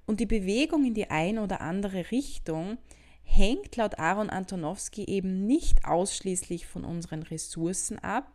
Und 0.06 0.20
die 0.20 0.26
Bewegung 0.26 0.86
in 0.86 0.94
die 0.94 1.10
eine 1.10 1.42
oder 1.42 1.62
andere 1.62 2.12
Richtung 2.12 2.78
hängt 3.24 3.76
laut 3.76 3.98
Aaron 3.98 4.30
Antonowski 4.30 5.06
eben 5.06 5.48
nicht 5.48 5.86
ausschließlich 5.86 6.68
von 6.68 6.84
unseren 6.84 7.24
Ressourcen 7.24 7.98
ab 8.00 8.32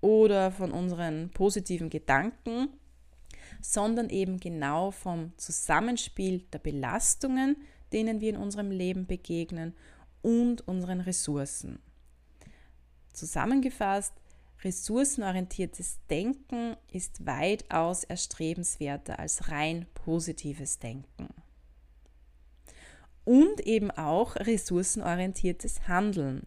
oder 0.00 0.50
von 0.50 0.72
unseren 0.72 1.30
positiven 1.30 1.88
Gedanken, 1.88 2.68
sondern 3.62 4.10
eben 4.10 4.38
genau 4.38 4.90
vom 4.90 5.32
Zusammenspiel 5.38 6.40
der 6.52 6.58
Belastungen, 6.58 7.56
denen 7.94 8.20
wir 8.20 8.30
in 8.30 8.36
unserem 8.36 8.70
Leben 8.70 9.06
begegnen 9.06 9.74
und 10.20 10.66
unseren 10.68 11.00
Ressourcen. 11.00 11.78
Zusammengefasst, 13.12 14.12
Ressourcenorientiertes 14.64 15.98
Denken 16.08 16.76
ist 16.90 17.26
weitaus 17.26 18.04
erstrebenswerter 18.04 19.18
als 19.18 19.50
rein 19.50 19.86
positives 19.92 20.78
Denken. 20.78 21.28
Und 23.24 23.60
eben 23.60 23.90
auch 23.90 24.36
ressourcenorientiertes 24.36 25.86
Handeln. 25.86 26.46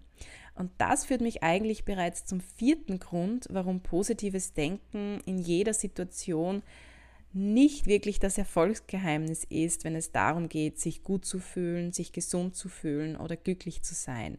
Und 0.56 0.72
das 0.80 1.06
führt 1.06 1.22
mich 1.22 1.44
eigentlich 1.44 1.86
bereits 1.86 2.26
zum 2.26 2.42
vierten 2.42 3.00
Grund, 3.00 3.48
warum 3.52 3.82
positives 3.82 4.54
Denken 4.54 5.20
in 5.26 5.38
jeder 5.38 5.74
Situation 5.74 6.64
nicht 7.34 7.86
wirklich 7.86 8.20
das 8.20 8.38
Erfolgsgeheimnis 8.38 9.44
ist, 9.44 9.84
wenn 9.84 9.96
es 9.96 10.12
darum 10.12 10.50
geht, 10.50 10.80
sich 10.80 11.04
gut 11.04 11.26
zu 11.26 11.40
fühlen, 11.40 11.94
sich 11.94 12.12
gesund 12.12 12.56
zu 12.56 12.70
fühlen 12.70 13.16
oder 13.16 13.36
glücklich 13.36 13.84
zu 13.84 13.94
sein. 13.94 14.38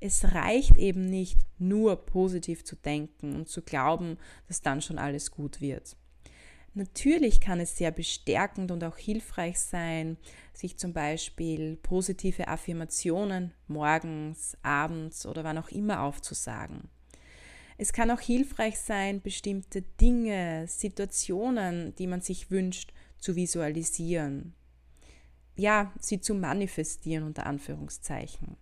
Es 0.00 0.32
reicht 0.32 0.76
eben 0.76 1.06
nicht 1.06 1.40
nur 1.58 1.96
positiv 1.96 2.64
zu 2.64 2.76
denken 2.76 3.34
und 3.34 3.48
zu 3.48 3.62
glauben, 3.62 4.16
dass 4.46 4.62
dann 4.62 4.80
schon 4.80 4.98
alles 4.98 5.30
gut 5.30 5.60
wird. 5.60 5.96
Natürlich 6.74 7.40
kann 7.40 7.58
es 7.58 7.76
sehr 7.76 7.90
bestärkend 7.90 8.70
und 8.70 8.84
auch 8.84 8.96
hilfreich 8.96 9.58
sein, 9.58 10.16
sich 10.52 10.76
zum 10.76 10.92
Beispiel 10.92 11.76
positive 11.76 12.46
Affirmationen 12.46 13.52
morgens, 13.66 14.56
abends 14.62 15.26
oder 15.26 15.42
wann 15.42 15.58
auch 15.58 15.70
immer 15.70 16.02
aufzusagen. 16.02 16.88
Es 17.80 17.92
kann 17.92 18.10
auch 18.10 18.20
hilfreich 18.20 18.80
sein, 18.80 19.22
bestimmte 19.22 19.82
Dinge, 19.82 20.66
Situationen, 20.66 21.94
die 21.94 22.08
man 22.08 22.20
sich 22.20 22.50
wünscht, 22.50 22.92
zu 23.18 23.36
visualisieren. 23.36 24.52
Ja, 25.54 25.92
sie 26.00 26.20
zu 26.20 26.34
manifestieren 26.34 27.24
unter 27.24 27.46
Anführungszeichen. 27.46 28.56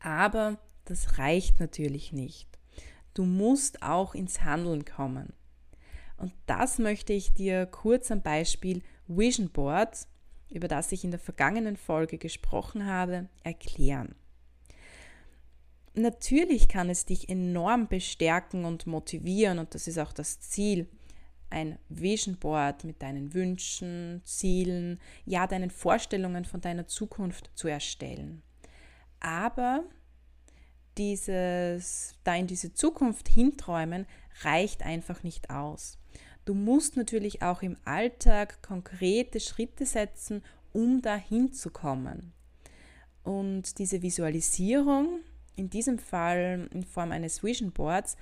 Aber 0.00 0.58
das 0.86 1.18
reicht 1.18 1.60
natürlich 1.60 2.12
nicht. 2.12 2.48
Du 3.12 3.24
musst 3.24 3.82
auch 3.82 4.14
ins 4.14 4.42
Handeln 4.42 4.86
kommen. 4.86 5.34
Und 6.16 6.32
das 6.46 6.78
möchte 6.78 7.12
ich 7.12 7.34
dir 7.34 7.66
kurz 7.66 8.10
am 8.10 8.22
Beispiel 8.22 8.82
Vision 9.06 9.50
Board, 9.50 10.06
über 10.48 10.68
das 10.68 10.92
ich 10.92 11.04
in 11.04 11.10
der 11.10 11.20
vergangenen 11.20 11.76
Folge 11.76 12.16
gesprochen 12.16 12.86
habe, 12.86 13.28
erklären. 13.42 14.14
Natürlich 15.94 16.66
kann 16.66 16.90
es 16.90 17.06
dich 17.06 17.28
enorm 17.28 17.86
bestärken 17.86 18.64
und 18.64 18.86
motivieren 18.86 19.60
und 19.60 19.74
das 19.74 19.86
ist 19.86 19.98
auch 19.98 20.12
das 20.12 20.40
Ziel, 20.40 20.88
ein 21.50 21.78
Vision 21.88 22.36
Board 22.36 22.82
mit 22.82 23.00
deinen 23.00 23.32
Wünschen, 23.32 24.20
Zielen, 24.24 25.00
ja 25.24 25.46
deinen 25.46 25.70
Vorstellungen 25.70 26.44
von 26.44 26.60
deiner 26.60 26.88
Zukunft 26.88 27.50
zu 27.54 27.68
erstellen. 27.68 28.42
Aber 29.20 29.84
dieses, 30.98 32.14
da 32.24 32.34
in 32.34 32.48
diese 32.48 32.74
Zukunft 32.74 33.28
hinträumen, 33.28 34.06
reicht 34.42 34.82
einfach 34.82 35.22
nicht 35.22 35.50
aus. 35.50 35.98
Du 36.44 36.54
musst 36.54 36.96
natürlich 36.96 37.42
auch 37.42 37.62
im 37.62 37.76
Alltag 37.84 38.62
konkrete 38.62 39.40
Schritte 39.40 39.86
setzen, 39.86 40.42
um 40.72 41.02
dahin 41.02 41.52
zu 41.52 41.70
kommen. 41.70 42.32
Und 43.22 43.78
diese 43.78 44.02
Visualisierung, 44.02 45.20
in 45.56 45.70
diesem 45.70 45.98
Fall 45.98 46.68
in 46.72 46.84
Form 46.84 47.12
eines 47.12 47.42
Vision 47.42 47.72
Boards, 47.72 48.16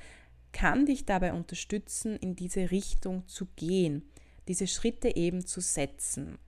kann 0.52 0.86
dich 0.86 1.06
dabei 1.06 1.32
unterstützen, 1.32 2.16
in 2.16 2.36
diese 2.36 2.70
Richtung 2.70 3.26
zu 3.26 3.46
gehen, 3.56 4.02
diese 4.48 4.66
Schritte 4.66 5.16
eben 5.16 5.46
zu 5.46 5.60
setzen. 5.60 6.38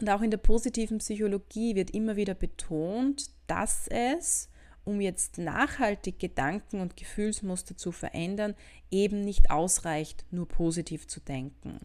Und 0.00 0.08
auch 0.08 0.22
in 0.22 0.30
der 0.30 0.38
positiven 0.38 0.98
Psychologie 0.98 1.74
wird 1.74 1.90
immer 1.90 2.16
wieder 2.16 2.34
betont, 2.34 3.30
dass 3.46 3.88
es 3.88 4.48
um 4.84 5.00
jetzt 5.00 5.38
nachhaltig 5.38 6.18
Gedanken 6.18 6.80
und 6.80 6.96
Gefühlsmuster 6.96 7.76
zu 7.76 7.92
verändern, 7.92 8.54
eben 8.90 9.20
nicht 9.20 9.50
ausreicht, 9.50 10.24
nur 10.30 10.48
positiv 10.48 11.06
zu 11.06 11.20
denken, 11.20 11.78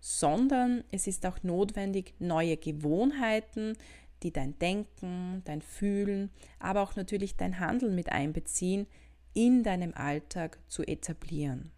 sondern 0.00 0.82
es 0.90 1.06
ist 1.06 1.24
auch 1.26 1.42
notwendig, 1.42 2.14
neue 2.18 2.56
Gewohnheiten, 2.56 3.76
die 4.22 4.32
dein 4.32 4.58
Denken, 4.58 5.42
dein 5.44 5.62
Fühlen, 5.62 6.30
aber 6.58 6.82
auch 6.82 6.96
natürlich 6.96 7.36
dein 7.36 7.58
Handeln 7.58 7.94
mit 7.94 8.10
einbeziehen, 8.10 8.86
in 9.34 9.62
deinem 9.62 9.94
Alltag 9.94 10.58
zu 10.68 10.82
etablieren. 10.82 11.72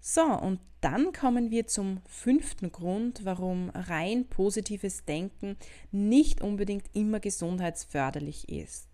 So, 0.00 0.22
und 0.22 0.60
dann 0.80 1.12
kommen 1.12 1.50
wir 1.50 1.66
zum 1.66 2.00
fünften 2.06 2.70
Grund, 2.70 3.24
warum 3.24 3.70
rein 3.70 4.26
positives 4.28 5.04
Denken 5.04 5.56
nicht 5.90 6.40
unbedingt 6.40 6.86
immer 6.94 7.20
gesundheitsförderlich 7.20 8.48
ist. 8.48 8.88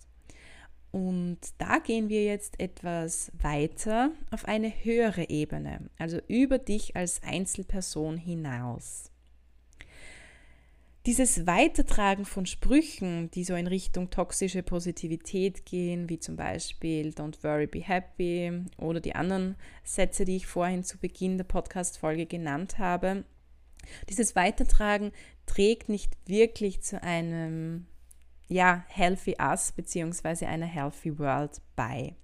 Und 0.91 1.41
da 1.59 1.79
gehen 1.79 2.09
wir 2.09 2.25
jetzt 2.25 2.61
etwas 2.61 3.33
weiter 3.37 4.13
auf 4.31 4.45
eine 4.45 4.71
höhere 4.71 5.29
Ebene, 5.29 5.91
also 5.99 6.19
über 6.29 6.59
dich 6.59 6.95
als 6.97 7.23
Einzelperson 7.23 8.17
hinaus. 8.17 9.11
Dieses 11.07 11.47
Weitertragen 11.47 12.25
von 12.25 12.47
Sprüchen, 12.47 13.31
die 13.33 13.45
so 13.45 13.55
in 13.55 13.67
Richtung 13.67 14.09
toxische 14.09 14.63
Positivität 14.63 15.67
gehen, 15.67 16.09
wie 16.09 16.19
zum 16.19 16.37
Beispiel 16.37 17.11
Don't 17.11 17.45
worry, 17.45 17.67
be 17.67 17.81
happy 17.81 18.65
oder 18.79 19.01
die 19.01 19.15
anderen 19.15 19.57
Sätze, 19.83 20.25
die 20.25 20.37
ich 20.37 20.47
vorhin 20.47 20.83
zu 20.83 20.97
Beginn 20.97 21.37
der 21.37 21.45
Podcast-Folge 21.45 22.25
genannt 22.25 22.79
habe, 22.79 23.25
dieses 24.09 24.35
Weitertragen 24.35 25.13
trägt 25.45 25.91
nicht 25.91 26.17
wirklich 26.27 26.81
zu 26.83 27.03
einem 27.03 27.87
ja, 28.49 28.85
healthy 28.89 29.37
us 29.41 29.73
bzw. 29.73 30.47
einer 30.47 30.67
healthy 30.67 31.19
world 31.19 31.61
bei. 31.77 32.15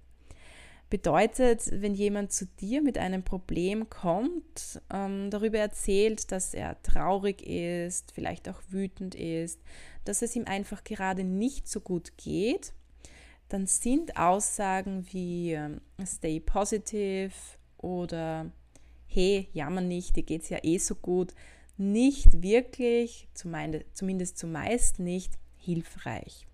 Bedeutet, 0.91 1.69
wenn 1.71 1.95
jemand 1.95 2.33
zu 2.33 2.45
dir 2.59 2.81
mit 2.81 2.97
einem 2.97 3.23
Problem 3.23 3.89
kommt, 3.89 4.81
ähm, 4.93 5.29
darüber 5.29 5.57
erzählt, 5.57 6.33
dass 6.33 6.53
er 6.53 6.81
traurig 6.83 7.41
ist, 7.47 8.11
vielleicht 8.11 8.49
auch 8.49 8.61
wütend 8.67 9.15
ist, 9.15 9.61
dass 10.03 10.21
es 10.21 10.35
ihm 10.35 10.43
einfach 10.47 10.83
gerade 10.83 11.23
nicht 11.23 11.69
so 11.69 11.79
gut 11.79 12.17
geht, 12.17 12.73
dann 13.47 13.67
sind 13.67 14.17
Aussagen 14.17 15.07
wie 15.13 15.53
ähm, 15.53 15.79
stay 16.05 16.41
positive 16.41 17.31
oder 17.77 18.51
hey, 19.07 19.47
jammer 19.53 19.79
nicht, 19.79 20.17
dir 20.17 20.23
geht 20.23 20.43
es 20.43 20.49
ja 20.49 20.57
eh 20.61 20.77
so 20.77 20.95
gut, 20.95 21.33
nicht 21.77 22.43
wirklich, 22.43 23.29
zumindest 23.33 24.37
zumeist 24.37 24.99
nicht, 24.99 25.39
hilfreich. 25.55 26.47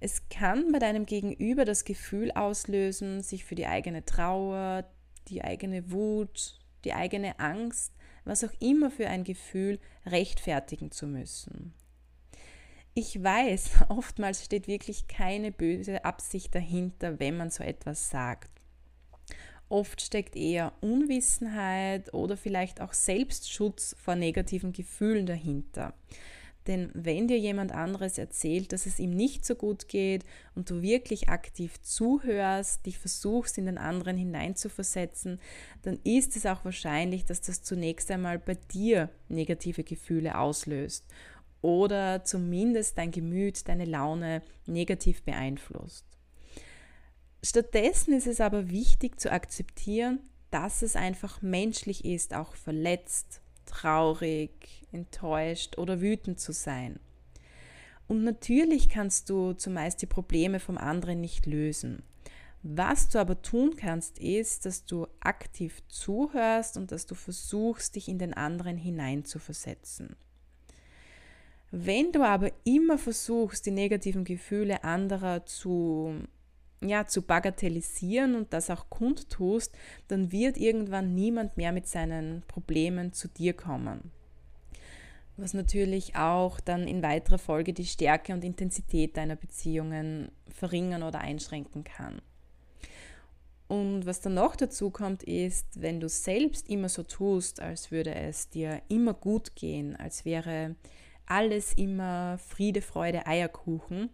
Es 0.00 0.28
kann 0.28 0.70
bei 0.72 0.78
deinem 0.78 1.06
Gegenüber 1.06 1.64
das 1.64 1.84
Gefühl 1.84 2.30
auslösen, 2.32 3.22
sich 3.22 3.44
für 3.44 3.54
die 3.54 3.66
eigene 3.66 4.04
Trauer, 4.04 4.84
die 5.28 5.42
eigene 5.42 5.90
Wut, 5.90 6.58
die 6.84 6.92
eigene 6.92 7.38
Angst, 7.40 7.92
was 8.24 8.44
auch 8.44 8.52
immer 8.60 8.90
für 8.90 9.08
ein 9.08 9.24
Gefühl 9.24 9.80
rechtfertigen 10.06 10.90
zu 10.90 11.06
müssen. 11.06 11.74
Ich 12.94 13.22
weiß, 13.22 13.70
oftmals 13.88 14.44
steht 14.44 14.68
wirklich 14.68 15.08
keine 15.08 15.50
böse 15.52 16.04
Absicht 16.04 16.54
dahinter, 16.54 17.18
wenn 17.18 17.36
man 17.36 17.50
so 17.50 17.64
etwas 17.64 18.10
sagt. 18.10 18.50
Oft 19.68 20.00
steckt 20.00 20.34
eher 20.34 20.72
Unwissenheit 20.80 22.14
oder 22.14 22.36
vielleicht 22.36 22.80
auch 22.80 22.94
Selbstschutz 22.94 23.94
vor 23.98 24.14
negativen 24.14 24.72
Gefühlen 24.72 25.26
dahinter. 25.26 25.94
Denn 26.66 26.90
wenn 26.92 27.28
dir 27.28 27.38
jemand 27.38 27.72
anderes 27.72 28.18
erzählt, 28.18 28.72
dass 28.72 28.84
es 28.84 28.98
ihm 28.98 29.10
nicht 29.10 29.44
so 29.46 29.54
gut 29.54 29.88
geht 29.88 30.24
und 30.54 30.68
du 30.68 30.82
wirklich 30.82 31.30
aktiv 31.30 31.80
zuhörst, 31.80 32.84
dich 32.84 32.98
versuchst, 32.98 33.56
in 33.56 33.66
den 33.66 33.78
anderen 33.78 34.18
hineinzuversetzen, 34.18 35.40
dann 35.82 35.98
ist 36.04 36.36
es 36.36 36.44
auch 36.44 36.64
wahrscheinlich, 36.64 37.24
dass 37.24 37.40
das 37.40 37.62
zunächst 37.62 38.10
einmal 38.10 38.38
bei 38.38 38.54
dir 38.54 39.08
negative 39.28 39.82
Gefühle 39.82 40.38
auslöst 40.38 41.06
oder 41.62 42.24
zumindest 42.24 42.98
dein 42.98 43.10
Gemüt, 43.10 43.68
deine 43.68 43.84
Laune 43.84 44.42
negativ 44.66 45.22
beeinflusst. 45.22 46.04
Stattdessen 47.42 48.12
ist 48.12 48.26
es 48.26 48.40
aber 48.40 48.68
wichtig 48.68 49.20
zu 49.20 49.30
akzeptieren, 49.30 50.20
dass 50.50 50.82
es 50.82 50.96
einfach 50.96 51.42
menschlich 51.42 52.04
ist, 52.04 52.34
auch 52.34 52.54
verletzt, 52.54 53.40
traurig, 53.68 54.86
enttäuscht 54.92 55.78
oder 55.78 56.00
wütend 56.00 56.40
zu 56.40 56.52
sein. 56.52 56.98
Und 58.08 58.24
natürlich 58.24 58.88
kannst 58.88 59.28
du 59.28 59.52
zumeist 59.52 60.00
die 60.00 60.06
Probleme 60.06 60.60
vom 60.60 60.78
anderen 60.78 61.20
nicht 61.20 61.46
lösen. 61.46 62.02
Was 62.62 63.08
du 63.08 63.18
aber 63.20 63.40
tun 63.40 63.76
kannst, 63.76 64.18
ist, 64.18 64.66
dass 64.66 64.84
du 64.84 65.06
aktiv 65.20 65.80
zuhörst 65.88 66.76
und 66.76 66.90
dass 66.90 67.06
du 67.06 67.14
versuchst, 67.14 67.94
dich 67.94 68.08
in 68.08 68.18
den 68.18 68.34
anderen 68.34 68.76
hineinzuversetzen. 68.76 70.16
Wenn 71.70 72.12
du 72.12 72.22
aber 72.24 72.50
immer 72.64 72.98
versuchst, 72.98 73.66
die 73.66 73.70
negativen 73.70 74.24
Gefühle 74.24 74.84
anderer 74.84 75.44
zu 75.44 76.22
ja, 76.80 77.06
zu 77.06 77.22
bagatellisieren 77.22 78.34
und 78.34 78.52
das 78.52 78.70
auch 78.70 78.88
kundtust, 78.88 79.74
dann 80.08 80.32
wird 80.32 80.56
irgendwann 80.56 81.14
niemand 81.14 81.56
mehr 81.56 81.72
mit 81.72 81.86
seinen 81.86 82.42
Problemen 82.46 83.12
zu 83.12 83.28
dir 83.28 83.52
kommen. 83.52 84.12
Was 85.36 85.54
natürlich 85.54 86.16
auch 86.16 86.58
dann 86.60 86.88
in 86.88 87.02
weiterer 87.02 87.38
Folge 87.38 87.72
die 87.72 87.86
Stärke 87.86 88.32
und 88.32 88.44
Intensität 88.44 89.16
deiner 89.16 89.36
Beziehungen 89.36 90.32
verringern 90.48 91.04
oder 91.04 91.20
einschränken 91.20 91.84
kann. 91.84 92.20
Und 93.68 94.06
was 94.06 94.20
dann 94.20 94.34
noch 94.34 94.56
dazu 94.56 94.90
kommt, 94.90 95.22
ist, 95.22 95.80
wenn 95.80 96.00
du 96.00 96.08
selbst 96.08 96.68
immer 96.70 96.88
so 96.88 97.02
tust, 97.02 97.60
als 97.60 97.90
würde 97.90 98.14
es 98.14 98.48
dir 98.48 98.80
immer 98.88 99.12
gut 99.12 99.54
gehen, 99.54 99.94
als 99.94 100.24
wäre 100.24 100.74
alles 101.26 101.74
immer 101.74 102.38
Friede, 102.38 102.80
Freude, 102.80 103.26
Eierkuchen, 103.26 104.08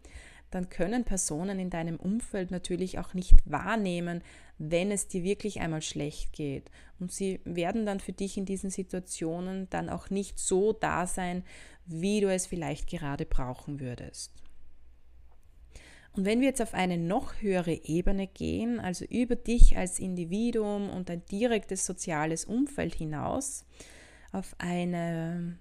dann 0.54 0.68
können 0.68 1.04
Personen 1.04 1.58
in 1.58 1.68
deinem 1.68 1.96
Umfeld 1.96 2.50
natürlich 2.50 2.98
auch 2.98 3.12
nicht 3.12 3.34
wahrnehmen, 3.44 4.22
wenn 4.56 4.92
es 4.92 5.08
dir 5.08 5.24
wirklich 5.24 5.60
einmal 5.60 5.82
schlecht 5.82 6.32
geht. 6.32 6.70
Und 7.00 7.10
sie 7.10 7.40
werden 7.44 7.86
dann 7.86 7.98
für 7.98 8.12
dich 8.12 8.36
in 8.36 8.44
diesen 8.44 8.70
Situationen 8.70 9.68
dann 9.70 9.88
auch 9.88 10.10
nicht 10.10 10.38
so 10.38 10.72
da 10.72 11.06
sein, 11.08 11.42
wie 11.86 12.20
du 12.20 12.32
es 12.32 12.46
vielleicht 12.46 12.88
gerade 12.88 13.26
brauchen 13.26 13.80
würdest. 13.80 14.32
Und 16.12 16.24
wenn 16.24 16.40
wir 16.40 16.46
jetzt 16.46 16.62
auf 16.62 16.74
eine 16.74 16.96
noch 16.96 17.42
höhere 17.42 17.74
Ebene 17.84 18.28
gehen, 18.28 18.78
also 18.78 19.04
über 19.06 19.34
dich 19.34 19.76
als 19.76 19.98
Individuum 19.98 20.88
und 20.88 21.10
ein 21.10 21.24
direktes 21.26 21.84
soziales 21.84 22.44
Umfeld 22.44 22.94
hinaus, 22.94 23.64
auf 24.30 24.54
eine 24.58 25.58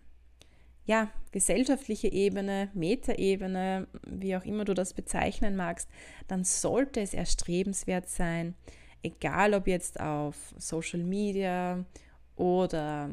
ja, 0.86 1.10
gesellschaftliche 1.32 2.12
Ebene, 2.12 2.70
Metaebene, 2.74 3.88
wie 4.06 4.36
auch 4.36 4.46
immer 4.46 4.66
du 4.66 4.74
das 4.74 4.94
bezeichnen 4.94 5.56
magst, 5.56 5.90
dann 6.28 6.44
sollte 6.44 7.00
es 7.00 7.14
erstrebenswert 7.14 8.10
sein, 8.10 8.56
egal 9.02 9.54
ob 9.54 9.68
jetzt 9.68 10.00
auf 10.00 10.54
Social 10.58 11.04
Media 11.04 11.86
oder 12.36 13.10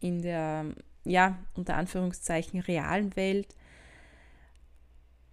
in 0.00 0.22
der, 0.22 0.74
ja, 1.04 1.38
unter 1.54 1.76
Anführungszeichen 1.76 2.60
realen 2.60 3.14
Welt, 3.16 3.54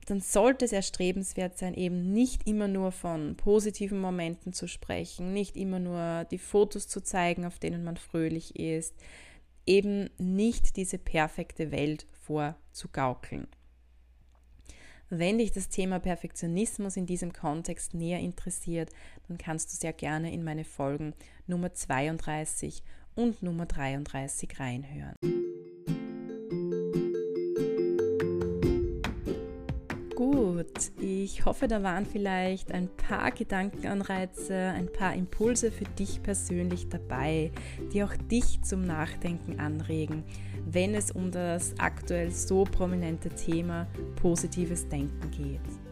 dann 0.06 0.20
sollte 0.20 0.66
es 0.66 0.74
erstrebenswert 0.74 1.58
sein, 1.58 1.74
eben 1.74 2.12
nicht 2.12 2.46
immer 2.46 2.68
nur 2.68 2.92
von 2.92 3.38
positiven 3.38 4.00
Momenten 4.02 4.52
zu 4.52 4.68
sprechen, 4.68 5.34
nicht 5.34 5.56
immer 5.56 5.80
nur 5.80 6.26
die 6.30 6.38
Fotos 6.38 6.88
zu 6.88 7.02
zeigen, 7.02 7.46
auf 7.46 7.58
denen 7.58 7.84
man 7.84 7.98
fröhlich 7.98 8.58
ist, 8.60 8.96
eben 9.66 10.10
nicht 10.18 10.76
diese 10.76 10.98
perfekte 10.98 11.72
Welt 11.72 12.08
vorzugaukeln. 12.22 13.48
Wenn 15.10 15.38
dich 15.38 15.52
das 15.52 15.70
Thema 15.70 16.00
Perfektionismus 16.00 16.98
in 16.98 17.06
diesem 17.06 17.34
Kontext 17.34 17.94
näher 17.94 18.20
interessiert, 18.20 18.90
dann 19.28 19.38
kannst 19.38 19.72
du 19.72 19.78
sehr 19.78 19.94
gerne 19.94 20.34
in 20.34 20.44
meine 20.44 20.64
Folgen 20.64 21.14
Nummer 21.46 21.74
32 21.74 22.82
und 23.16 23.44
Nummer 23.44 23.68
33 23.68 24.60
reinhören. 24.60 25.16
Gut, 30.24 30.94
ich 31.02 31.44
hoffe, 31.44 31.68
da 31.68 31.84
waren 31.84 32.06
vielleicht 32.06 32.72
ein 32.72 32.88
paar 32.96 33.30
Gedankenanreize, 33.32 34.56
ein 34.56 34.90
paar 34.90 35.14
Impulse 35.16 35.70
für 35.70 35.84
dich 35.84 36.24
persönlich 36.24 36.88
dabei, 36.88 37.52
die 37.92 38.06
auch 38.06 38.16
dich 38.32 38.62
zum 38.62 38.86
Nachdenken 38.86 39.60
anregen, 39.60 40.24
wenn 40.66 40.96
es 40.96 41.12
um 41.12 41.30
das 41.30 41.78
aktuell 41.78 42.32
so 42.32 42.64
prominente 42.64 43.32
Thema 43.32 43.86
positives 44.16 44.88
Denken 44.88 45.30
geht. 45.30 45.83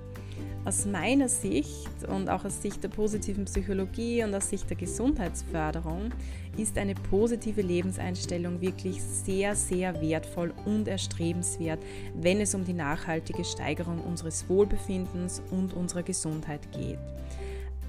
Aus 0.64 0.86
meiner 0.86 1.28
Sicht 1.28 1.90
und 2.08 2.30
auch 2.30 2.46
aus 2.46 2.62
Sicht 2.62 2.84
der 2.84 2.90
positiven 2.90 3.46
Psychologie 3.46 4.24
und 4.24 4.36
aus 4.36 4.50
Sicht 4.52 4.70
der 4.70 4.78
Gesundheitsförderung 4.78 6.12
ist 6.56 6.78
eine 6.78 6.94
positive 6.94 7.64
Lebenseinstellung 7.64 8.62
wirklich 8.62 9.02
sehr, 9.02 9.56
sehr 9.56 10.00
wertvoll 10.00 10.54
und 10.66 10.88
erstrebenswert, 10.88 11.80
wenn 12.14 12.40
es 12.42 12.54
um 12.54 12.64
die 12.64 12.74
nachhaltige 12.74 13.44
Steigerung 13.44 14.02
unseres 14.02 14.48
Wohlbefindens 14.50 15.42
und 15.50 15.74
unserer 15.74 16.04
Gesundheit 16.04 16.72
geht. 16.72 17.00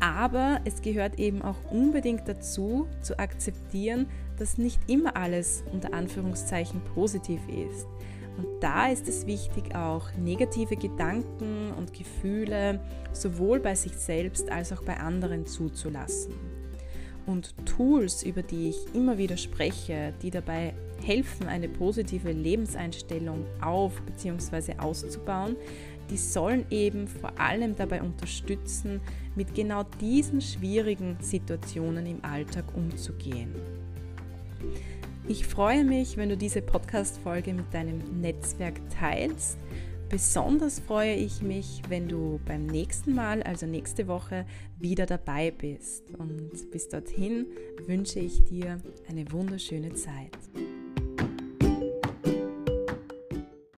Aber 0.00 0.60
es 0.64 0.80
gehört 0.80 1.18
eben 1.18 1.42
auch 1.42 1.58
unbedingt 1.70 2.26
dazu, 2.26 2.88
zu 3.02 3.18
akzeptieren, 3.18 4.06
dass 4.38 4.56
nicht 4.56 4.80
immer 4.88 5.14
alles 5.14 5.62
unter 5.70 5.92
Anführungszeichen 5.92 6.80
positiv 6.94 7.40
ist. 7.48 7.86
Und 8.36 8.46
da 8.60 8.88
ist 8.88 9.08
es 9.08 9.26
wichtig, 9.26 9.74
auch 9.74 10.12
negative 10.16 10.76
Gedanken 10.76 11.72
und 11.76 11.92
Gefühle 11.92 12.80
sowohl 13.12 13.60
bei 13.60 13.74
sich 13.74 13.92
selbst 13.92 14.50
als 14.50 14.72
auch 14.72 14.82
bei 14.82 14.96
anderen 14.96 15.46
zuzulassen. 15.46 16.34
Und 17.26 17.54
Tools, 17.66 18.22
über 18.24 18.42
die 18.42 18.70
ich 18.70 18.94
immer 18.94 19.16
wieder 19.16 19.36
spreche, 19.36 20.12
die 20.22 20.30
dabei 20.30 20.74
helfen, 21.04 21.46
eine 21.46 21.68
positive 21.68 22.32
Lebenseinstellung 22.32 23.44
auf 23.60 24.00
bzw. 24.02 24.78
auszubauen, 24.78 25.56
die 26.10 26.16
sollen 26.16 26.66
eben 26.70 27.06
vor 27.06 27.38
allem 27.38 27.76
dabei 27.76 28.02
unterstützen, 28.02 29.00
mit 29.36 29.54
genau 29.54 29.84
diesen 30.00 30.40
schwierigen 30.40 31.16
Situationen 31.20 32.06
im 32.06 32.24
Alltag 32.24 32.64
umzugehen. 32.74 33.54
Ich 35.28 35.46
freue 35.46 35.84
mich, 35.84 36.16
wenn 36.16 36.28
du 36.28 36.36
diese 36.36 36.62
Podcast-Folge 36.62 37.54
mit 37.54 37.72
deinem 37.72 38.20
Netzwerk 38.20 38.80
teilst. 38.90 39.56
Besonders 40.08 40.80
freue 40.80 41.14
ich 41.14 41.42
mich, 41.42 41.80
wenn 41.88 42.08
du 42.08 42.40
beim 42.44 42.66
nächsten 42.66 43.14
Mal, 43.14 43.42
also 43.44 43.66
nächste 43.66 44.08
Woche, 44.08 44.44
wieder 44.78 45.06
dabei 45.06 45.52
bist. 45.52 46.10
Und 46.18 46.70
bis 46.70 46.88
dorthin 46.88 47.46
wünsche 47.86 48.18
ich 48.18 48.44
dir 48.44 48.78
eine 49.08 49.30
wunderschöne 49.30 49.94
Zeit. 49.94 50.36